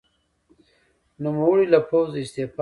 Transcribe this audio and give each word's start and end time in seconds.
نوموړي 1.23 1.65
له 1.73 1.79
پوځه 1.89 2.17
استعفا 2.23 2.53
وکړه. 2.53 2.59